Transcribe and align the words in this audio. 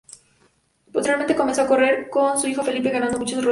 Posteriormente 0.91 1.35
comenzó 1.35 1.61
a 1.61 1.67
correr 1.67 2.09
con 2.09 2.35
su 2.35 2.47
hijo 2.47 2.63
Felipe, 2.63 2.89
ganando 2.89 3.19
muchos 3.19 3.35
rodeos. 3.45 3.49